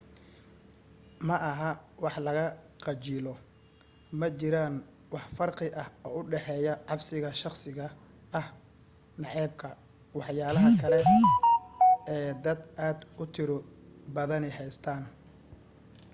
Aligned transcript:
maaha 1.29 1.69
wax 2.03 2.15
laga 2.25 2.45
khajilo 2.83 3.33
majiraan 4.19 4.75
wax 5.13 5.25
farqi 5.37 5.67
ah 5.81 5.87
oo 6.07 6.11
u 6.19 6.21
dhaxeeya 6.31 6.73
cabsiga 6.89 7.29
shakhsiga 7.41 7.85
ah 8.39 8.47
nacaybka 9.21 9.67
waxyaalaha 10.19 10.69
kale 10.81 10.99
ee 12.15 12.29
dad 12.43 12.59
aad 12.87 12.99
u 13.21 13.23
tiro 13.35 13.57
badani 14.15 14.49
haystaan 14.57 15.03